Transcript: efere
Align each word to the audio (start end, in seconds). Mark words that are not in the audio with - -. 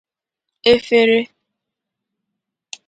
efere 0.73 1.19